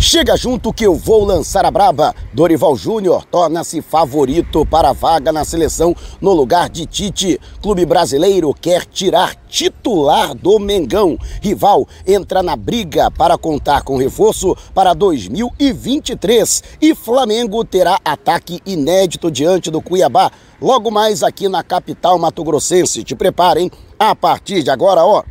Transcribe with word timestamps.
Chega 0.00 0.36
junto 0.36 0.72
que 0.72 0.86
eu 0.86 0.94
vou 0.94 1.24
lançar 1.24 1.66
a 1.66 1.72
braba. 1.72 2.14
Dorival 2.32 2.76
Júnior 2.76 3.24
torna-se 3.24 3.82
favorito 3.82 4.64
para 4.64 4.90
a 4.90 4.92
vaga 4.92 5.32
na 5.32 5.44
seleção 5.44 5.92
no 6.20 6.32
lugar 6.32 6.68
de 6.68 6.86
Tite. 6.86 7.40
Clube 7.60 7.84
brasileiro 7.84 8.54
quer 8.54 8.86
tirar 8.86 9.34
titular 9.48 10.36
do 10.36 10.60
Mengão. 10.60 11.18
Rival 11.42 11.86
entra 12.06 12.44
na 12.44 12.54
briga 12.54 13.10
para 13.10 13.36
contar 13.36 13.82
com 13.82 13.96
reforço 13.96 14.56
para 14.72 14.94
2023. 14.94 16.62
E 16.80 16.94
Flamengo 16.94 17.64
terá 17.64 17.98
ataque 18.04 18.60
inédito 18.64 19.32
diante 19.32 19.68
do 19.68 19.82
Cuiabá. 19.82 20.30
Logo 20.62 20.92
mais 20.92 21.24
aqui 21.24 21.48
na 21.48 21.64
capital 21.64 22.16
mato-grossense. 22.20 23.02
Te 23.02 23.16
preparem. 23.16 23.68
A 23.98 24.14
partir 24.14 24.62
de 24.62 24.70
agora, 24.70 25.04
ó 25.04 25.24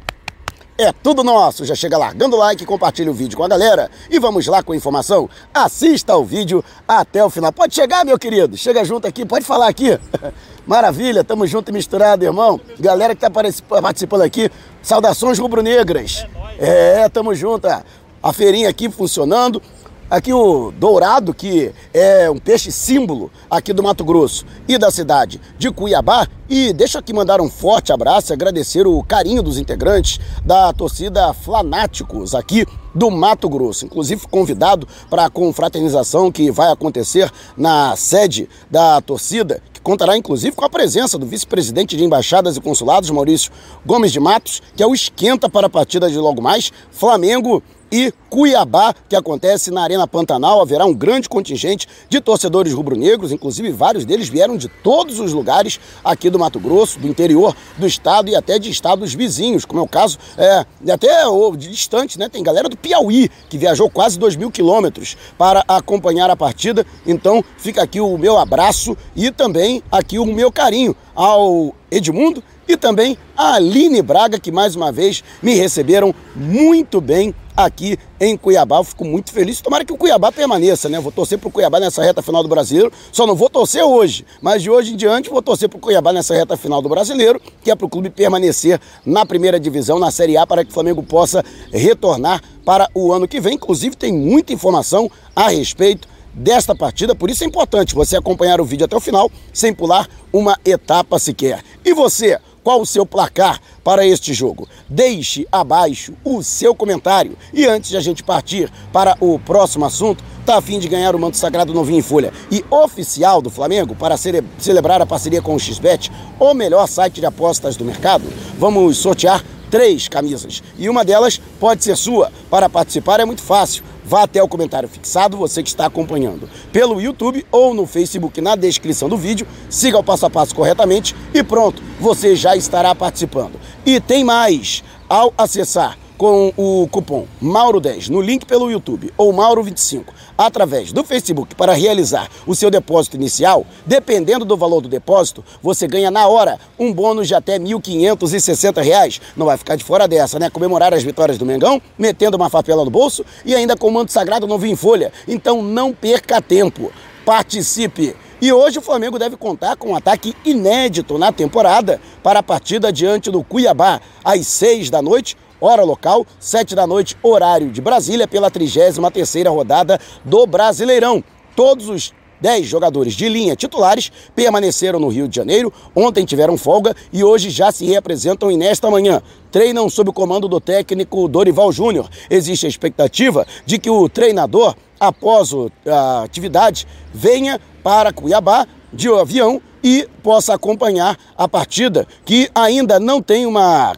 é 0.77 0.91
tudo 0.91 1.23
nosso. 1.23 1.65
Já 1.65 1.75
chega 1.75 1.97
largando 1.97 2.35
o 2.35 2.39
like, 2.39 2.65
compartilha 2.65 3.09
o 3.09 3.13
vídeo 3.13 3.37
com 3.37 3.43
a 3.43 3.47
galera 3.47 3.89
e 4.09 4.19
vamos 4.19 4.45
lá 4.47 4.61
com 4.61 4.73
a 4.73 4.75
informação. 4.75 5.29
Assista 5.53 6.15
o 6.15 6.23
vídeo 6.23 6.63
até 6.87 7.23
o 7.23 7.29
final. 7.29 7.51
Pode 7.51 7.73
chegar, 7.73 8.05
meu 8.05 8.17
querido. 8.19 8.55
Chega 8.55 8.85
junto 8.85 9.07
aqui, 9.07 9.25
pode 9.25 9.45
falar 9.45 9.67
aqui. 9.67 9.97
Maravilha, 10.67 11.23
tamo 11.23 11.47
junto 11.47 11.69
e 11.69 11.73
misturado, 11.73 12.23
irmão. 12.23 12.59
Galera 12.79 13.15
que 13.15 13.21
tá 13.21 13.29
participando 13.29 14.21
aqui, 14.21 14.51
saudações 14.81 15.39
rubro-negras. 15.39 16.27
É, 16.59 17.01
é, 17.01 17.09
tamo 17.09 17.33
junto. 17.33 17.67
A 17.67 18.33
feirinha 18.33 18.69
aqui 18.69 18.89
funcionando. 18.89 19.61
Aqui 20.09 20.31
o 20.31 20.71
dourado, 20.71 21.33
que 21.33 21.73
é 21.93 22.29
um 22.29 22.37
peixe 22.37 22.71
símbolo 22.71 23.29
aqui 23.49 23.73
do 23.73 23.83
Mato 23.83 24.05
Grosso 24.05 24.45
e 24.65 24.77
da 24.77 24.89
cidade 24.89 25.41
de 25.57 25.69
Cuiabá. 25.69 26.25
E 26.49 26.71
deixa 26.71 26.99
aqui 26.99 27.11
mandar 27.11 27.41
um 27.41 27.49
forte 27.49 27.91
abraço 27.91 28.31
e 28.31 28.33
agradecer 28.33 28.87
o 28.87 29.03
carinho 29.03 29.43
dos 29.43 29.57
integrantes 29.57 30.17
da 30.45 30.71
torcida 30.71 31.33
Flanáticos 31.33 32.33
aqui 32.33 32.65
do 32.95 33.11
Mato 33.11 33.49
Grosso. 33.49 33.85
Inclusive 33.85 34.25
convidado 34.29 34.87
para 35.09 35.25
a 35.25 35.29
confraternização 35.29 36.31
que 36.31 36.49
vai 36.49 36.71
acontecer 36.71 37.29
na 37.57 37.93
sede 37.97 38.47
da 38.71 39.01
torcida, 39.01 39.61
que 39.73 39.81
contará 39.81 40.15
inclusive 40.17 40.55
com 40.55 40.63
a 40.63 40.69
presença 40.69 41.17
do 41.17 41.25
vice-presidente 41.25 41.97
de 41.97 42.05
embaixadas 42.05 42.55
e 42.55 42.61
consulados, 42.61 43.09
Maurício 43.09 43.51
Gomes 43.85 44.13
de 44.13 44.21
Matos, 44.21 44.61
que 44.73 44.81
é 44.81 44.87
o 44.87 44.95
esquenta 44.95 45.49
para 45.49 45.67
a 45.67 45.69
partida 45.69 46.09
de 46.09 46.17
logo 46.17 46.41
mais, 46.41 46.71
Flamengo 46.91 47.61
e 47.91 48.13
Cuiabá, 48.29 48.93
que 49.07 49.15
acontece 49.15 49.71
na 49.71 49.81
Arena 49.81 50.07
Pantanal. 50.07 50.61
Haverá 50.61 50.85
um 50.85 50.93
grande 50.93 51.29
contingente 51.29 51.87
de 52.09 52.19
torcedores 52.19 52.73
rubro-negros, 52.73 53.31
inclusive 53.31 53.71
vários 53.71 54.05
deles 54.05 54.29
vieram 54.29 54.57
de 54.57 54.67
todos 54.67 55.19
os 55.19 55.33
lugares 55.33 55.79
aqui 56.03 56.29
do 56.29 56.37
Mato 56.37 56.59
Grosso, 56.59 56.99
do 56.99 57.07
interior 57.07 57.55
do 57.77 57.87
estado 57.87 58.29
e 58.29 58.35
até 58.35 58.59
de 58.59 58.69
estados 58.69 59.13
vizinhos, 59.13 59.65
como 59.65 59.79
é 59.79 59.83
o 59.83 59.87
caso, 59.87 60.17
é, 60.37 60.65
até 60.91 61.23
de 61.57 61.69
distante, 61.69 62.19
né? 62.19 62.29
Tem 62.29 62.43
galera 62.43 62.67
do 62.67 62.77
Piauí 62.77 63.29
que 63.49 63.57
viajou 63.57 63.89
quase 63.89 64.19
2 64.19 64.35
mil 64.35 64.51
quilômetros 64.51 65.15
para 65.37 65.63
acompanhar 65.67 66.29
a 66.29 66.35
partida. 66.35 66.85
Então 67.05 67.43
fica 67.57 67.81
aqui 67.81 68.01
o 68.01 68.17
meu 68.17 68.37
abraço 68.37 68.97
e 69.15 69.31
também 69.31 69.81
aqui 69.91 70.19
o 70.19 70.25
meu 70.25 70.51
carinho 70.51 70.95
ao 71.15 71.73
Edmundo 71.89 72.43
e 72.67 72.75
também 72.75 73.17
a 73.35 73.53
Aline 73.53 74.01
Braga, 74.01 74.39
que 74.39 74.51
mais 74.51 74.75
uma 74.75 74.91
vez 74.91 75.23
me 75.41 75.53
receberam 75.55 76.13
muito 76.35 76.99
bem 76.99 77.33
aqui 77.57 77.97
em 78.19 78.37
Cuiabá. 78.37 78.77
Eu 78.77 78.83
fico 78.83 79.03
muito 79.03 79.31
feliz. 79.33 79.59
Tomara 79.59 79.83
que 79.83 79.91
o 79.91 79.97
Cuiabá 79.97 80.31
permaneça, 80.31 80.87
né? 80.87 80.99
Vou 80.99 81.11
torcer 81.11 81.39
para 81.39 81.49
o 81.49 81.51
Cuiabá 81.51 81.79
nessa 81.79 82.03
reta 82.03 82.21
final 82.21 82.43
do 82.43 82.49
Brasileiro. 82.49 82.93
Só 83.11 83.25
não 83.25 83.35
vou 83.35 83.49
torcer 83.49 83.83
hoje, 83.83 84.23
mas 84.39 84.61
de 84.61 84.69
hoje 84.69 84.93
em 84.93 84.95
diante 84.95 85.29
vou 85.29 85.41
torcer 85.41 85.67
para 85.67 85.77
o 85.77 85.81
Cuiabá 85.81 86.13
nessa 86.13 86.35
reta 86.35 86.55
final 86.55 86.81
do 86.81 86.87
Brasileiro, 86.87 87.41
que 87.63 87.71
é 87.71 87.75
para 87.75 87.85
o 87.85 87.89
clube 87.89 88.11
permanecer 88.11 88.79
na 89.03 89.25
primeira 89.25 89.59
divisão, 89.59 89.97
na 89.97 90.11
Série 90.11 90.37
A, 90.37 90.45
para 90.45 90.63
que 90.63 90.69
o 90.69 90.73
Flamengo 90.73 91.01
possa 91.01 91.43
retornar 91.73 92.41
para 92.63 92.87
o 92.93 93.11
ano 93.11 93.27
que 93.27 93.39
vem. 93.41 93.55
Inclusive, 93.55 93.95
tem 93.95 94.13
muita 94.13 94.53
informação 94.53 95.09
a 95.35 95.49
respeito 95.49 96.07
desta 96.37 96.75
partida, 96.75 97.15
por 97.15 97.31
isso 97.31 97.43
é 97.43 97.47
importante 97.47 97.95
você 97.95 98.15
acompanhar 98.15 98.61
o 98.61 98.65
vídeo 98.65 98.85
até 98.85 98.95
o 98.95 98.99
final, 98.99 99.31
sem 99.51 99.73
pular 99.73 100.07
uma 100.31 100.55
etapa 100.63 101.17
sequer. 101.17 101.63
E 101.83 101.93
você, 101.95 102.39
qual 102.67 102.81
o 102.81 102.85
seu 102.85 103.05
placar 103.05 103.61
para 103.81 104.05
este 104.05 104.33
jogo? 104.33 104.67
Deixe 104.89 105.47
abaixo 105.49 106.11
o 106.21 106.43
seu 106.43 106.75
comentário. 106.75 107.37
E 107.53 107.65
antes 107.65 107.89
de 107.89 107.95
a 107.95 108.01
gente 108.01 108.21
partir 108.21 108.69
para 108.91 109.15
o 109.21 109.39
próximo 109.39 109.85
assunto, 109.85 110.21
tá 110.45 110.57
a 110.57 110.61
fim 110.61 110.77
de 110.77 110.89
ganhar 110.89 111.15
o 111.15 111.19
manto 111.19 111.37
sagrado 111.37 111.73
novinho 111.73 111.99
em 111.99 112.01
folha 112.01 112.33
e 112.51 112.65
oficial 112.69 113.41
do 113.41 113.49
Flamengo 113.49 113.95
para 113.95 114.17
cele 114.17 114.43
celebrar 114.59 115.01
a 115.01 115.05
parceria 115.05 115.41
com 115.41 115.55
o 115.55 115.59
XBET, 115.59 116.11
o 116.37 116.53
melhor 116.53 116.89
site 116.89 117.21
de 117.21 117.25
apostas 117.25 117.77
do 117.77 117.85
mercado? 117.85 118.25
Vamos 118.59 118.97
sortear 118.97 119.41
três 119.71 120.09
camisas 120.09 120.61
e 120.77 120.89
uma 120.89 121.05
delas 121.05 121.39
pode 121.61 121.85
ser 121.85 121.95
sua. 121.95 122.33
Para 122.49 122.67
participar 122.67 123.21
é 123.21 123.25
muito 123.25 123.41
fácil 123.41 123.81
vá 124.07 124.23
até 124.23 124.41
o 124.41 124.47
comentário 124.47 124.87
fixado, 124.87 125.35
você 125.35 125.61
que 125.61 125.67
está 125.67 125.85
acompanhando 125.85 126.49
pelo 126.71 127.01
YouTube 127.01 127.45
ou 127.51 127.73
no 127.73 127.85
Facebook 127.85 128.39
na 128.39 128.55
descrição 128.55 129.09
do 129.09 129.17
vídeo, 129.17 129.45
siga 129.69 129.99
o 129.99 130.03
passo 130.03 130.25
a 130.25 130.29
passo 130.29 130.55
corretamente 130.55 131.13
e 131.33 131.43
pronto, 131.43 131.83
você 131.99 132.33
já 132.33 132.55
estará 132.55 132.95
participando. 132.95 133.59
E 133.85 133.99
tem 133.99 134.23
mais, 134.23 134.81
ao 135.09 135.33
acessar 135.37 135.97
com 136.17 136.51
o 136.57 136.87
cupom 136.89 137.27
Mauro10 137.41 138.09
no 138.09 138.19
link 138.19 138.45
pelo 138.45 138.71
YouTube 138.71 139.13
ou 139.15 139.31
Mauro25 139.31 140.05
através 140.37 140.91
do 140.91 141.03
Facebook 141.03 141.55
para 141.55 141.73
realizar 141.73 142.29
o 142.45 142.55
seu 142.55 142.69
depósito 142.69 143.15
inicial, 143.15 143.65
dependendo 143.85 144.45
do 144.45 144.57
valor 144.57 144.81
do 144.81 144.89
depósito, 144.89 145.43
você 145.61 145.87
ganha 145.87 146.11
na 146.11 146.27
hora 146.27 146.59
um 146.77 146.91
bônus 146.93 147.27
de 147.27 147.35
até 147.35 147.53
R$ 147.53 147.59
1.560. 147.59 149.21
Não 149.35 149.45
vai 149.45 149.57
ficar 149.57 149.75
de 149.75 149.83
fora 149.83 150.07
dessa, 150.07 150.39
né? 150.39 150.49
Comemorar 150.49 150.93
as 150.93 151.03
vitórias 151.03 151.37
do 151.37 151.45
Mengão, 151.45 151.81
metendo 151.97 152.37
uma 152.37 152.49
favela 152.49 152.83
no 152.83 152.91
bolso 152.91 153.25
e 153.45 153.53
ainda 153.55 153.75
com 153.75 153.87
o 153.87 153.91
manto 153.91 154.11
sagrado 154.11 154.47
novo 154.47 154.65
em 154.65 154.75
folha. 154.75 155.11
Então 155.27 155.61
não 155.61 155.93
perca 155.93 156.41
tempo. 156.41 156.91
Participe! 157.25 158.15
E 158.39 158.53
hoje 158.53 158.77
o 158.77 158.83
Flamengo 158.83 159.17
deve 159.17 159.35
contar 159.35 159.75
com 159.75 159.89
um 159.89 159.95
ataque 159.95 160.35
inédito 160.45 161.17
na 161.17 161.31
temporada 161.31 161.99
para 162.21 162.39
a 162.39 162.43
partida 162.43 162.93
diante 162.93 163.31
do 163.31 163.43
Cuiabá, 163.43 163.99
às 164.23 164.45
seis 164.45 164.91
da 164.91 165.01
noite, 165.01 165.35
hora 165.59 165.83
local, 165.83 166.25
7 166.39 166.75
da 166.75 166.85
noite, 166.85 167.17
horário 167.21 167.69
de 167.69 167.81
Brasília, 167.81 168.27
pela 168.27 168.49
33ª 168.49 169.49
rodada 169.49 169.99
do 170.23 170.45
Brasileirão. 170.45 171.23
Todos 171.55 171.89
os 171.89 172.13
10 172.39 172.67
jogadores 172.67 173.13
de 173.13 173.27
linha 173.27 173.55
titulares 173.55 174.11
permaneceram 174.35 174.99
no 174.99 175.07
Rio 175.07 175.27
de 175.27 175.35
Janeiro, 175.35 175.73
ontem 175.95 176.25
tiveram 176.25 176.57
folga 176.57 176.95
e 177.11 177.23
hoje 177.23 177.49
já 177.49 177.71
se 177.71 177.85
representam 177.85 178.51
e 178.51 178.57
nesta 178.57 178.89
manhã 178.89 179.21
treinam 179.51 179.89
sob 179.89 180.09
o 180.09 180.13
comando 180.13 180.47
do 180.47 180.59
técnico 180.59 181.27
Dorival 181.27 181.71
Júnior. 181.71 182.09
Existe 182.29 182.65
a 182.65 182.69
expectativa 182.69 183.45
de 183.65 183.79
que 183.79 183.89
o 183.89 184.07
treinador, 184.07 184.75
após 184.99 185.51
a 185.85 186.23
atividade, 186.23 186.87
venha 187.13 187.59
para 187.83 188.13
Cuiabá 188.13 188.67
de 188.93 189.09
avião 189.09 189.61
e 189.83 190.07
possa 190.23 190.53
acompanhar 190.53 191.17
a 191.37 191.47
partida, 191.47 192.07
que 192.25 192.49
ainda 192.53 192.99
não 192.99 193.21
tem 193.21 193.45
uma 193.45 193.95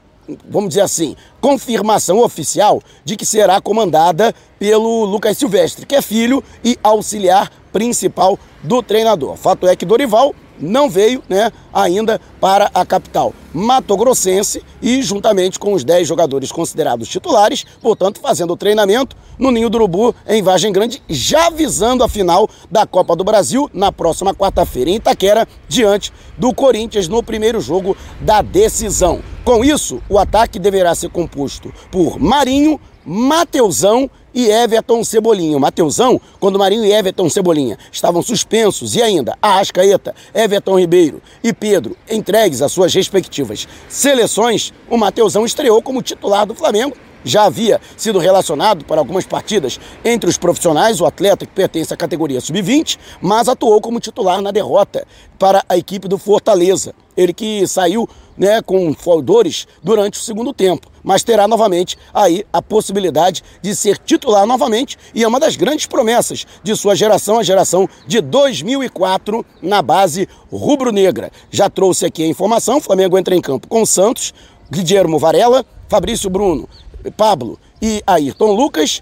vamos 0.48 0.70
dizer 0.70 0.82
assim, 0.82 1.16
confirmação 1.42 2.20
oficial 2.20 2.82
de 3.04 3.16
que 3.16 3.26
será 3.26 3.62
comandada 3.62 4.34
pelo 4.58 5.06
Lucas 5.06 5.38
Silvestre, 5.38 5.86
que 5.86 5.96
é 5.96 6.02
filho 6.02 6.44
e 6.64 6.78
auxiliar 6.84 7.52
principal 7.72 8.38
do 8.64 8.84
treinador. 8.84 9.36
Fato 9.36 9.68
é 9.68 9.76
que 9.76 9.86
Dorival 9.86 10.36
não 10.60 10.90
veio 10.90 11.24
né, 11.30 11.52
ainda 11.74 12.20
para 12.40 12.70
a 12.74 12.86
capital 12.86 13.34
matogrossense 13.54 14.64
e 14.82 15.02
juntamente 15.02 15.60
com 15.60 15.74
os 15.74 15.84
10 15.84 16.08
jogadores 16.08 16.52
considerados 16.52 17.08
titulares, 17.08 17.66
portanto 17.82 18.20
fazendo 18.20 18.54
o 18.54 18.58
treinamento 18.58 19.16
no 19.38 19.52
Ninho 19.52 19.70
do 19.70 19.76
Urubu 19.76 20.14
em 20.28 20.42
Vargem 20.42 20.72
Grande, 20.72 21.02
já 21.10 21.50
visando 21.50 22.04
a 22.04 22.10
final 22.10 22.48
da 22.70 22.86
Copa 22.86 23.16
do 23.16 23.24
Brasil 23.24 23.70
na 23.74 23.92
próxima 23.92 24.34
quarta-feira 24.34 24.90
em 24.90 24.96
Itaquera, 24.96 25.48
diante 25.68 26.14
do 26.38 26.54
Corinthians 26.54 27.08
no 27.08 27.24
primeiro 27.24 27.60
jogo 27.60 27.96
da 28.22 28.42
decisão. 28.42 29.22
Com 29.44 29.64
isso, 29.64 30.02
o 30.10 30.20
ataque 30.20 30.60
deverá 30.60 30.94
ser 30.94 31.10
composto 31.10 31.74
por 31.92 32.20
Marinho, 32.20 32.80
Mateusão 33.06 34.10
e 34.34 34.50
Everton 34.50 35.04
Cebolinha. 35.04 35.60
Mateusão, 35.60 36.20
quando 36.40 36.60
Marinho 36.60 36.86
e 36.86 36.92
Everton 36.92 37.30
Cebolinha 37.30 37.78
estavam 37.92 38.22
suspensos 38.22 38.96
e 38.96 39.02
ainda 39.02 39.38
Arrascaeta, 39.42 40.16
Everton 40.34 40.80
Ribeiro 40.80 41.22
e 41.44 41.54
Pedro 41.54 41.96
entregues 42.10 42.62
às 42.62 42.72
suas 42.72 42.94
respectivas 42.94 43.68
seleções, 43.88 44.74
o 44.90 44.98
Mateusão 44.98 45.46
estreou 45.46 45.82
como 45.82 46.02
titular 46.02 46.46
do 46.46 46.56
Flamengo 46.56 46.96
já 47.24 47.44
havia 47.44 47.82
sido 47.98 48.20
relacionado 48.20 48.86
para 48.86 49.00
algumas 49.00 49.26
partidas 49.26 49.80
entre 50.04 50.30
os 50.30 50.38
profissionais, 50.38 51.02
o 51.02 51.06
atleta 51.06 51.46
que 51.46 51.52
pertence 51.52 51.94
à 51.94 51.98
categoria 51.98 52.40
sub-20, 52.40 52.98
mas 53.22 53.48
atuou 53.48 53.82
como 53.82 54.00
titular 54.00 54.42
na 54.42 54.52
derrota 54.52 55.06
para 55.38 55.64
a 55.68 55.78
equipe 55.78 56.08
do 56.08 56.18
Fortaleza. 56.18 56.94
Ele 57.16 57.34
que 57.34 57.68
saiu 57.68 58.08
né, 58.38 58.62
com 58.62 58.96
dores 59.22 59.68
durante 59.84 60.18
o 60.18 60.24
segundo 60.24 60.54
tempo, 60.54 60.88
mas 61.04 61.24
terá 61.24 61.48
novamente 61.48 61.98
aí 62.14 62.46
a 62.52 62.62
possibilidade 62.62 63.44
de 63.62 63.76
ser 63.76 63.98
titular 63.98 64.46
novamente 64.46 64.98
e 65.14 65.24
é 65.24 65.28
uma 65.28 65.40
das 65.40 65.56
grandes 65.56 65.86
promessas 65.86 66.46
de 66.64 66.76
sua 66.76 66.96
geração, 66.96 67.40
a 67.40 67.44
geração 67.44 67.88
de 68.08 68.22
2004 68.22 69.46
na 69.62 69.82
base 69.82 70.28
rubro-negra. 70.52 71.32
Já 71.50 71.70
trouxe 71.70 72.06
aqui 72.06 72.24
a 72.24 72.28
informação, 72.28 72.82
Flamengo 72.82 73.18
entra 73.18 73.36
em 73.36 73.42
campo 73.42 73.68
com 73.68 73.86
Santos, 73.86 74.34
Guilherme 74.72 75.18
Varela, 75.20 75.66
Fabrício 75.88 76.30
Bruno, 76.30 76.70
Pablo 77.16 77.60
e 77.82 78.04
Ayrton 78.06 78.52
Lucas, 78.54 79.02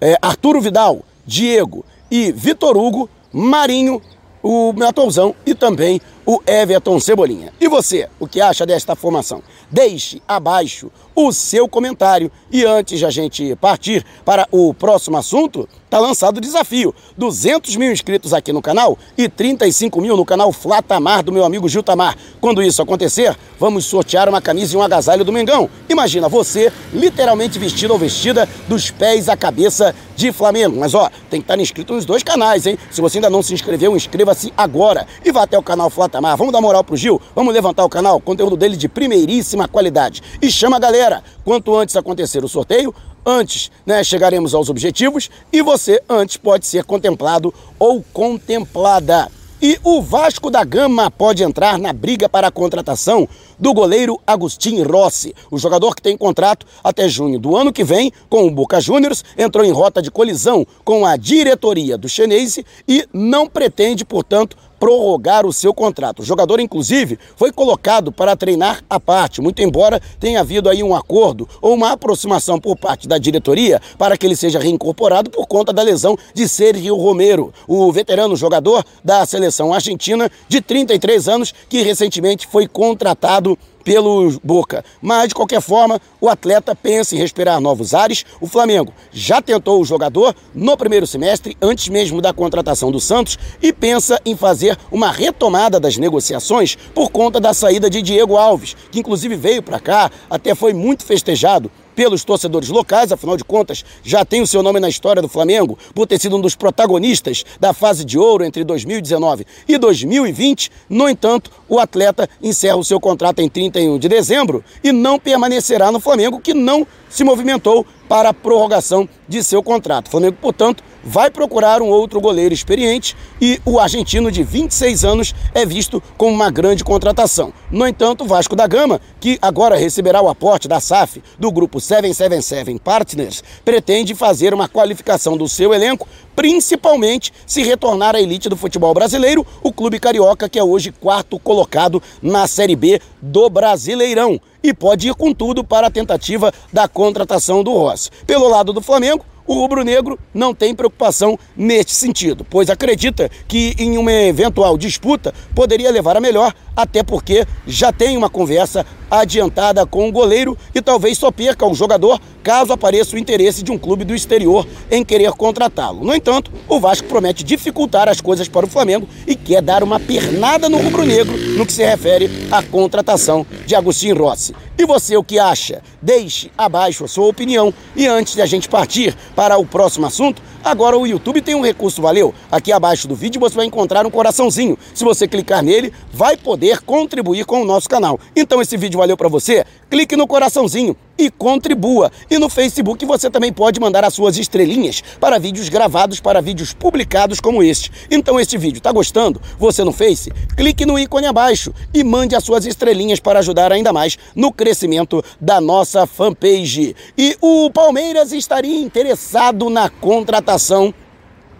é, 0.00 0.16
Arturo 0.20 0.60
Vidal, 0.60 1.02
Diego 1.26 1.84
e 2.10 2.32
Vitor 2.32 2.76
Hugo, 2.76 3.08
Marinho, 3.32 4.00
o 4.42 4.72
Matãozão 4.72 5.34
e 5.44 5.54
também 5.54 6.00
o 6.28 6.42
Everton 6.46 7.00
Cebolinha. 7.00 7.54
E 7.58 7.68
você, 7.68 8.06
o 8.20 8.28
que 8.28 8.38
acha 8.38 8.66
desta 8.66 8.94
formação? 8.94 9.42
Deixe 9.70 10.20
abaixo 10.28 10.92
o 11.14 11.32
seu 11.32 11.66
comentário. 11.66 12.30
E 12.52 12.66
antes 12.66 12.98
de 12.98 13.06
a 13.06 13.10
gente 13.10 13.56
partir 13.56 14.04
para 14.26 14.46
o 14.52 14.74
próximo 14.74 15.16
assunto, 15.16 15.66
tá 15.88 15.98
lançado 15.98 16.36
o 16.36 16.40
desafio. 16.40 16.94
200 17.16 17.74
mil 17.76 17.90
inscritos 17.90 18.34
aqui 18.34 18.52
no 18.52 18.60
canal 18.60 18.98
e 19.16 19.26
35 19.26 20.02
mil 20.02 20.18
no 20.18 20.24
canal 20.24 20.52
Flatamar 20.52 21.22
do 21.22 21.32
meu 21.32 21.44
amigo 21.44 21.66
Gil 21.66 21.82
Tamar. 21.82 22.14
Quando 22.42 22.62
isso 22.62 22.82
acontecer, 22.82 23.34
vamos 23.58 23.86
sortear 23.86 24.28
uma 24.28 24.42
camisa 24.42 24.74
e 24.74 24.76
um 24.76 24.82
agasalho 24.82 25.24
do 25.24 25.32
Mengão. 25.32 25.68
Imagina 25.88 26.28
você 26.28 26.70
literalmente 26.92 27.58
vestido 27.58 27.94
ou 27.94 27.98
vestida 27.98 28.46
dos 28.68 28.90
pés 28.90 29.30
à 29.30 29.36
cabeça 29.36 29.94
de 30.14 30.30
Flamengo. 30.30 30.78
Mas 30.78 30.94
ó, 30.94 31.10
tem 31.30 31.40
que 31.40 31.44
estar 31.44 31.58
inscrito 31.58 31.94
nos 31.94 32.04
dois 32.04 32.22
canais, 32.22 32.66
hein? 32.66 32.78
Se 32.90 33.00
você 33.00 33.16
ainda 33.18 33.30
não 33.30 33.42
se 33.42 33.54
inscreveu, 33.54 33.96
inscreva-se 33.96 34.52
agora 34.56 35.06
e 35.24 35.32
vá 35.32 35.42
até 35.42 35.58
o 35.58 35.62
canal 35.62 35.88
Flatamar. 35.88 36.17
Vamos 36.20 36.52
dar 36.52 36.60
moral 36.60 36.82
pro 36.82 36.96
Gil? 36.96 37.20
Vamos 37.34 37.54
levantar 37.54 37.84
o 37.84 37.88
canal? 37.88 38.20
Conteúdo 38.20 38.56
dele 38.56 38.76
de 38.76 38.88
primeiríssima 38.88 39.68
qualidade. 39.68 40.20
E 40.42 40.50
chama 40.50 40.76
a 40.76 40.80
galera 40.80 41.22
quanto 41.44 41.76
antes 41.76 41.94
acontecer 41.94 42.44
o 42.44 42.48
sorteio, 42.48 42.92
antes 43.24 43.70
né, 43.86 44.02
chegaremos 44.02 44.52
aos 44.52 44.68
objetivos 44.68 45.30
e 45.52 45.62
você 45.62 46.02
antes 46.08 46.36
pode 46.36 46.66
ser 46.66 46.82
contemplado 46.84 47.54
ou 47.78 48.02
contemplada. 48.12 49.30
E 49.60 49.76
o 49.82 50.00
Vasco 50.00 50.50
da 50.50 50.62
Gama 50.62 51.10
pode 51.10 51.42
entrar 51.42 51.78
na 51.78 51.92
briga 51.92 52.28
para 52.28 52.46
a 52.46 52.50
contratação 52.50 53.28
do 53.58 53.74
goleiro 53.74 54.20
Agustin 54.24 54.82
Rossi. 54.82 55.34
O 55.50 55.58
jogador 55.58 55.96
que 55.96 56.02
tem 56.02 56.16
contrato 56.16 56.64
até 56.82 57.08
junho 57.08 57.40
do 57.40 57.56
ano 57.56 57.72
que 57.72 57.82
vem 57.82 58.12
com 58.28 58.46
o 58.46 58.50
Boca 58.52 58.80
Juniors 58.80 59.24
entrou 59.36 59.64
em 59.64 59.72
rota 59.72 60.00
de 60.00 60.12
colisão 60.12 60.64
com 60.84 61.04
a 61.04 61.16
diretoria 61.16 61.98
do 61.98 62.08
chinese 62.08 62.64
e 62.86 63.04
não 63.12 63.48
pretende, 63.48 64.04
portanto, 64.04 64.56
prorrogar 64.78 65.46
o 65.46 65.52
seu 65.52 65.74
contrato. 65.74 66.20
O 66.20 66.24
jogador, 66.24 66.60
inclusive, 66.60 67.18
foi 67.36 67.52
colocado 67.52 68.12
para 68.12 68.36
treinar 68.36 68.82
à 68.88 68.98
parte, 69.00 69.40
muito 69.40 69.62
embora 69.62 70.00
tenha 70.18 70.40
havido 70.40 70.68
aí 70.68 70.82
um 70.82 70.94
acordo 70.94 71.48
ou 71.60 71.74
uma 71.74 71.92
aproximação 71.92 72.58
por 72.58 72.76
parte 72.76 73.08
da 73.08 73.18
diretoria 73.18 73.80
para 73.96 74.16
que 74.16 74.26
ele 74.26 74.36
seja 74.36 74.58
reincorporado 74.58 75.30
por 75.30 75.46
conta 75.46 75.72
da 75.72 75.82
lesão 75.82 76.16
de 76.34 76.48
Sérgio 76.48 76.96
Romero, 76.96 77.52
o 77.66 77.90
veterano 77.92 78.36
jogador 78.36 78.84
da 79.04 79.24
seleção 79.26 79.72
argentina 79.72 80.30
de 80.48 80.60
33 80.60 81.28
anos 81.28 81.54
que 81.68 81.82
recentemente 81.82 82.46
foi 82.46 82.66
contratado 82.66 83.58
pelo 83.88 84.38
Boca. 84.44 84.84
Mas, 85.00 85.28
de 85.28 85.34
qualquer 85.34 85.62
forma, 85.62 85.98
o 86.20 86.28
atleta 86.28 86.76
pensa 86.76 87.16
em 87.16 87.18
respirar 87.18 87.58
novos 87.58 87.94
ares. 87.94 88.22
O 88.38 88.46
Flamengo 88.46 88.92
já 89.10 89.40
tentou 89.40 89.80
o 89.80 89.84
jogador 89.84 90.36
no 90.54 90.76
primeiro 90.76 91.06
semestre, 91.06 91.56
antes 91.62 91.88
mesmo 91.88 92.20
da 92.20 92.34
contratação 92.34 92.92
do 92.92 93.00
Santos, 93.00 93.38
e 93.62 93.72
pensa 93.72 94.20
em 94.26 94.36
fazer 94.36 94.76
uma 94.92 95.10
retomada 95.10 95.80
das 95.80 95.96
negociações 95.96 96.76
por 96.94 97.10
conta 97.10 97.40
da 97.40 97.54
saída 97.54 97.88
de 97.88 98.02
Diego 98.02 98.36
Alves, 98.36 98.76
que 98.90 99.00
inclusive 99.00 99.34
veio 99.36 99.62
para 99.62 99.80
cá, 99.80 100.10
até 100.28 100.54
foi 100.54 100.74
muito 100.74 101.02
festejado 101.02 101.70
pelos 101.98 102.22
torcedores 102.22 102.68
locais, 102.68 103.10
afinal 103.10 103.36
de 103.36 103.42
contas, 103.42 103.84
já 104.04 104.24
tem 104.24 104.40
o 104.40 104.46
seu 104.46 104.62
nome 104.62 104.78
na 104.78 104.88
história 104.88 105.20
do 105.20 105.26
Flamengo 105.26 105.76
por 105.92 106.06
ter 106.06 106.20
sido 106.20 106.36
um 106.36 106.40
dos 106.40 106.54
protagonistas 106.54 107.44
da 107.58 107.72
fase 107.72 108.04
de 108.04 108.16
ouro 108.16 108.44
entre 108.44 108.62
2019 108.62 109.44
e 109.66 109.76
2020. 109.76 110.70
No 110.88 111.08
entanto, 111.08 111.50
o 111.68 111.76
atleta 111.80 112.30
encerra 112.40 112.76
o 112.76 112.84
seu 112.84 113.00
contrato 113.00 113.40
em 113.40 113.48
31 113.48 113.98
de 113.98 114.08
dezembro 114.08 114.62
e 114.84 114.92
não 114.92 115.18
permanecerá 115.18 115.90
no 115.90 115.98
Flamengo, 115.98 116.38
que 116.38 116.54
não 116.54 116.86
se 117.08 117.24
movimentou 117.24 117.86
para 118.08 118.30
a 118.30 118.34
prorrogação 118.34 119.08
de 119.28 119.42
seu 119.44 119.62
contrato. 119.62 120.08
O 120.08 120.10
Flamengo, 120.10 120.36
portanto, 120.40 120.82
vai 121.04 121.30
procurar 121.30 121.80
um 121.80 121.88
outro 121.88 122.20
goleiro 122.20 122.54
experiente 122.54 123.16
e 123.40 123.60
o 123.64 123.78
argentino 123.78 124.30
de 124.30 124.42
26 124.42 125.04
anos 125.04 125.34
é 125.54 125.64
visto 125.64 126.02
como 126.16 126.32
uma 126.32 126.50
grande 126.50 126.82
contratação. 126.82 127.52
No 127.70 127.86
entanto, 127.86 128.24
Vasco 128.24 128.56
da 128.56 128.66
Gama, 128.66 129.00
que 129.20 129.38
agora 129.40 129.76
receberá 129.76 130.20
o 130.20 130.28
aporte 130.28 130.66
da 130.68 130.80
SAF 130.80 131.22
do 131.38 131.52
grupo 131.52 131.80
777 131.80 132.78
Partners, 132.82 133.42
pretende 133.64 134.14
fazer 134.14 134.52
uma 134.52 134.68
qualificação 134.68 135.36
do 135.36 135.48
seu 135.48 135.72
elenco, 135.72 136.08
principalmente 136.34 137.32
se 137.46 137.62
retornar 137.62 138.14
à 138.14 138.20
elite 138.20 138.48
do 138.48 138.56
futebol 138.56 138.94
brasileiro, 138.94 139.46
o 139.62 139.72
clube 139.72 140.00
carioca 140.00 140.48
que 140.48 140.58
é 140.58 140.64
hoje 140.64 140.92
quarto 140.92 141.38
colocado 141.38 142.02
na 142.22 142.46
Série 142.46 142.76
B 142.76 143.00
do 143.20 143.48
Brasileirão 143.50 144.40
e 144.62 144.74
pode 144.74 145.08
ir 145.08 145.14
com 145.14 145.32
tudo 145.32 145.62
para 145.64 145.86
a 145.86 145.90
tentativa 145.90 146.52
da 146.72 146.88
contratação 146.88 147.62
do 147.62 147.72
Rossi. 147.72 148.10
Pelo 148.26 148.48
lado 148.48 148.72
do 148.72 148.80
Flamengo, 148.80 149.24
o 149.48 149.54
rubro-negro 149.54 150.18
não 150.34 150.54
tem 150.54 150.74
preocupação 150.74 151.38
neste 151.56 151.92
sentido, 151.92 152.44
pois 152.48 152.68
acredita 152.68 153.30
que 153.48 153.74
em 153.78 153.96
uma 153.96 154.12
eventual 154.12 154.76
disputa 154.76 155.32
poderia 155.54 155.90
levar 155.90 156.18
a 156.18 156.20
melhor, 156.20 156.54
até 156.78 157.02
porque 157.02 157.44
já 157.66 157.92
tem 157.92 158.16
uma 158.16 158.30
conversa 158.30 158.86
adiantada 159.10 159.84
com 159.84 160.08
o 160.08 160.12
goleiro 160.12 160.56
e 160.72 160.80
talvez 160.80 161.18
só 161.18 161.32
perca 161.32 161.66
o 161.66 161.74
jogador 161.74 162.20
caso 162.40 162.72
apareça 162.72 163.16
o 163.16 163.18
interesse 163.18 163.64
de 163.64 163.72
um 163.72 163.78
clube 163.78 164.04
do 164.04 164.14
exterior 164.14 164.64
em 164.88 165.04
querer 165.04 165.32
contratá-lo. 165.32 166.04
No 166.04 166.14
entanto, 166.14 166.52
o 166.68 166.78
Vasco 166.78 167.08
promete 167.08 167.42
dificultar 167.42 168.08
as 168.08 168.20
coisas 168.20 168.48
para 168.48 168.64
o 168.64 168.68
Flamengo 168.68 169.08
e 169.26 169.34
quer 169.34 169.60
dar 169.60 169.82
uma 169.82 169.98
pernada 169.98 170.68
no 170.68 170.78
rubro-negro 170.78 171.36
no 171.56 171.66
que 171.66 171.72
se 171.72 171.84
refere 171.84 172.30
à 172.52 172.62
contratação 172.62 173.44
de 173.66 173.74
Agostinho 173.74 174.16
Rossi. 174.16 174.54
E 174.78 174.86
você 174.86 175.16
o 175.16 175.24
que 175.24 175.40
acha? 175.40 175.82
Deixe 176.00 176.52
abaixo 176.56 177.04
a 177.04 177.08
sua 177.08 177.26
opinião. 177.26 177.74
E 177.96 178.06
antes 178.06 178.34
de 178.34 178.42
a 178.42 178.46
gente 178.46 178.68
partir 178.68 179.16
para 179.34 179.58
o 179.58 179.66
próximo 179.66 180.06
assunto, 180.06 180.40
agora 180.62 180.96
o 180.96 181.06
YouTube 181.06 181.40
tem 181.40 181.54
um 181.54 181.62
recurso, 181.62 182.02
valeu? 182.02 182.34
Aqui 182.50 182.72
abaixo 182.72 183.08
do 183.08 183.14
vídeo 183.14 183.40
você 183.40 183.54
vai 183.54 183.66
encontrar 183.66 184.06
um 184.06 184.10
coraçãozinho. 184.10 184.78
Se 184.94 185.04
você 185.04 185.26
clicar 185.26 185.62
nele, 185.62 185.92
vai 186.12 186.36
poder 186.36 186.80
contribuir 186.82 187.44
com 187.44 187.62
o 187.62 187.64
nosso 187.64 187.88
canal. 187.88 188.18
Então 188.34 188.60
esse 188.60 188.76
vídeo 188.76 188.98
valeu 188.98 189.16
para 189.16 189.28
você? 189.28 189.64
Clique 189.90 190.16
no 190.16 190.26
coraçãozinho 190.26 190.96
e 191.18 191.30
contribua. 191.30 192.10
E 192.30 192.38
no 192.38 192.48
Facebook 192.48 193.04
você 193.04 193.28
também 193.28 193.52
pode 193.52 193.80
mandar 193.80 194.04
as 194.04 194.14
suas 194.14 194.38
estrelinhas 194.38 195.02
para 195.20 195.38
vídeos 195.38 195.68
gravados, 195.68 196.20
para 196.20 196.40
vídeos 196.40 196.72
publicados 196.72 197.40
como 197.40 197.62
este. 197.62 197.90
Então 198.10 198.38
este 198.38 198.56
vídeo 198.56 198.78
está 198.78 198.92
gostando? 198.92 199.42
Você 199.58 199.82
no 199.82 199.92
Face? 199.92 200.30
Clique 200.56 200.86
no 200.86 200.98
ícone 200.98 201.26
abaixo 201.26 201.74
e 201.92 202.04
mande 202.04 202.36
as 202.36 202.44
suas 202.44 202.64
estrelinhas 202.64 203.18
para 203.18 203.40
ajudar 203.40 203.72
ainda 203.72 203.92
mais 203.92 204.16
no 204.34 204.52
crescimento 204.52 205.24
da 205.40 205.60
nossa 205.60 206.06
fanpage. 206.06 206.94
E 207.16 207.36
o 207.40 207.70
Palmeiras 207.70 208.32
estaria 208.32 208.78
interessado 208.78 209.68
na 209.68 209.88
contratação 209.88 210.94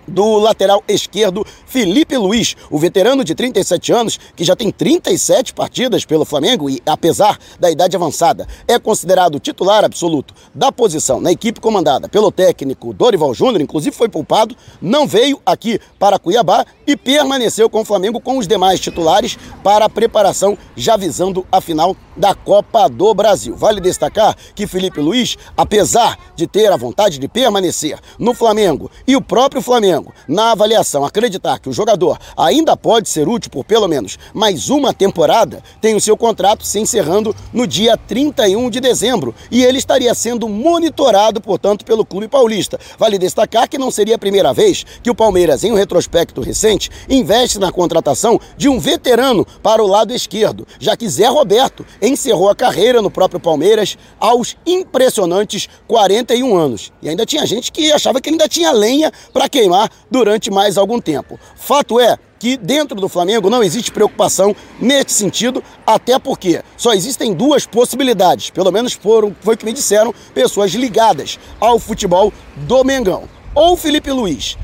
do 0.09 0.39
lateral 0.39 0.83
esquerdo 0.89 1.47
Felipe 1.67 2.17
Luiz, 2.17 2.57
o 2.71 2.79
veterano 2.79 3.23
de 3.23 3.35
37 3.35 3.93
anos, 3.93 4.19
que 4.35 4.45
já 4.45 4.57
tem 4.57 4.71
37 4.71 5.55
partidas 5.55 6.05
pelo 6.05 6.25
Flamengo 6.25 6.69
e, 6.69 6.81
apesar 6.87 7.39
da 7.61 7.71
idade 7.71 7.95
avançada, 7.95 8.47
é 8.67 8.79
considerado 8.79 9.39
titular 9.39 9.85
absoluto 9.85 10.35
da 10.55 10.73
posição 10.73 11.21
na 11.21 11.31
equipe 11.31 11.61
comandada 11.61 12.09
pelo 12.09 12.33
técnico 12.33 12.93
Dorival 12.93 13.35
Júnior, 13.35 13.61
inclusive 13.61 13.95
foi 13.95 14.09
poupado, 14.09 14.57
não 14.81 15.07
veio 15.07 15.41
aqui 15.45 15.79
para 15.99 16.19
Cuiabá 16.19 16.65
e 16.87 16.97
permaneceu 16.97 17.69
com 17.69 17.83
o 17.83 17.85
Flamengo 17.85 18.21
com 18.21 18.39
os 18.39 18.49
demais 18.49 18.81
titulares 18.81 19.39
para 19.63 19.85
a 19.85 19.89
preparação 19.89 20.57
já 20.77 20.97
visando 20.97 21.47
a 21.53 21.61
final 21.61 21.97
da 22.17 22.35
Copa 22.35 22.89
do 22.89 23.13
Brasil. 23.15 23.57
Vale 23.57 23.81
destacar 23.81 24.37
que 24.55 24.67
Felipe 24.67 25.01
Luiz, 25.01 25.37
apesar 25.57 26.19
de 26.35 26.47
ter 26.47 26.73
a 26.73 26.77
vontade 26.77 27.19
de 27.19 27.29
permanecer 27.29 27.99
no 28.19 28.35
Flamengo 28.35 28.91
e 29.07 29.15
o 29.15 29.23
próprio 29.23 29.63
Flamengo 29.63 29.98
Flamengo, 29.99 30.15
na 30.27 30.53
avaliação, 30.53 31.05
acreditar 31.05 31.59
que 31.59 31.69
o 31.69 31.73
jogador 31.73 32.19
ainda 32.37 32.77
pode 32.77 33.09
ser 33.09 33.29
útil 33.29 33.51
por 33.51 33.65
pelo 33.65 33.89
menos 33.89 34.19
mais 34.33 34.71
uma 34.71 34.93
temporada, 34.93 35.63
tem 35.81 35.95
o 35.95 36.01
seu 36.01 36.17
contrato 36.17 36.65
se 36.65 36.79
encerrando 36.79 37.35
no 37.53 37.67
dia 37.67 37.97
31 37.97 38.71
de 38.71 38.81
dezembro 38.81 39.35
e 39.51 39.65
ele 39.65 39.79
estaria 39.79 40.15
sendo 40.15 40.49
monitorado, 40.49 41.41
portanto, 41.41 41.85
pelo 41.85 42.05
clube 42.05 42.29
paulista. 42.29 42.79
Vale 42.99 43.19
destacar 43.19 43.69
que 43.69 43.79
não 43.79 43.91
seria 43.91 44.15
a 44.15 44.19
primeira 44.19 44.53
vez 44.53 44.85
que 45.03 45.11
o 45.11 45.15
Palmeiras, 45.15 45.65
em 45.65 45.73
um 45.73 45.77
retrospecto 45.77 46.41
recente, 46.41 46.91
investe 47.09 47.59
na 47.59 47.73
contratação 47.73 48.41
de 48.57 48.69
um 48.69 48.79
veterano 48.79 49.47
para 49.63 49.83
o 49.83 49.87
lado 49.87 50.13
esquerdo, 50.13 50.67
já 50.79 50.97
que 50.97 51.09
Zé 51.09 51.27
Roberto 51.27 51.85
encerrou 52.01 52.49
a 52.49 52.55
carreira 52.55 53.03
no 53.03 53.11
próprio 53.11 53.41
Palmeiras 53.41 53.97
aos 54.21 54.57
impressionantes 54.67 55.69
41 55.87 56.57
anos. 56.57 56.93
E 57.03 57.09
ainda 57.09 57.27
tinha 57.27 57.45
gente 57.47 57.73
que 57.73 57.91
achava 57.93 58.21
que 58.21 58.31
ainda 58.31 58.49
tinha 58.49 58.71
lenha 58.73 59.13
para 59.33 59.49
queimar 59.49 59.88
durante 60.11 60.51
mais 60.51 60.79
algum 60.79 61.01
tempo. 61.01 61.39
Fato 61.57 61.99
é 62.01 62.17
que 62.39 62.57
dentro 62.57 63.01
do 63.01 63.09
Flamengo 63.09 63.51
não 63.51 63.63
existe 63.63 63.91
preocupação 63.91 64.55
nesse 64.81 65.15
sentido, 65.15 65.63
até 65.87 66.19
porque 66.19 66.63
só 66.77 66.93
existem 66.93 67.35
duas 67.35 67.67
possibilidades, 67.67 68.51
pelo 68.51 68.71
menos 68.71 68.93
foram, 68.93 69.35
foi 69.41 69.55
o 69.55 69.59
que 69.59 69.65
me 69.65 69.73
disseram 69.73 70.15
pessoas 70.33 70.73
ligadas 70.73 71.39
ao 71.59 71.79
futebol 71.79 72.33
do 72.57 72.85
Mengão. 72.85 73.25
Ou 73.55 73.77
Felipe 73.77 74.13
Luiz 74.13 74.57